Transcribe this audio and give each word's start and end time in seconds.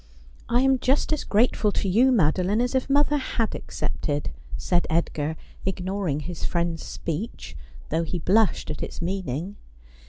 'I 0.49 0.61
am 0.61 0.79
just 0.79 1.13
as 1.13 1.23
grateful 1.23 1.71
to 1.73 1.87
you, 1.87 2.11
Madoline, 2.11 2.59
as 2.59 2.73
if 2.73 2.89
mother 2.89 3.17
had 3.17 3.53
accepted,' 3.53 4.31
said 4.57 4.87
Edgar, 4.89 5.35
ignoring 5.63 6.21
his 6.21 6.43
friend's 6.43 6.81
speech, 6.83 7.55
though 7.89 8.01
he 8.01 8.17
blushed 8.17 8.71
at 8.71 8.81
its 8.81 8.99
meaning. 8.99 9.57